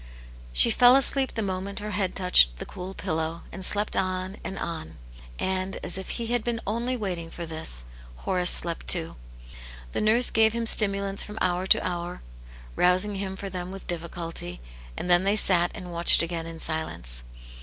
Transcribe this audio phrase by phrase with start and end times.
[0.51, 4.57] She fell asleep the moment her head touched the cool pillow, and slept on, and
[4.57, 4.97] on.'
[5.39, 7.85] And, as if he had only been waiting for this,
[8.15, 9.15] Hor ace slept too.
[9.91, 12.23] The nurse gave him stimulants from hour to hour,
[12.75, 14.59] rousing him for them with difficulty,
[14.97, 17.23] and then they sat and watched again in silence.